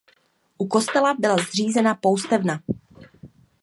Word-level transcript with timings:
U 0.57 0.67
kostela 0.67 1.13
byla 1.19 1.35
zřízena 1.37 1.95
poustevna. 1.95 2.61